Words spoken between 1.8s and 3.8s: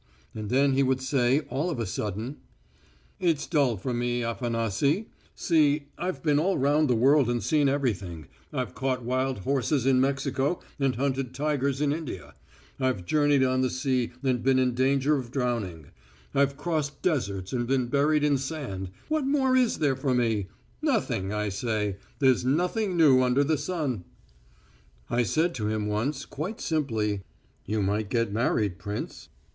sudden: "It's dull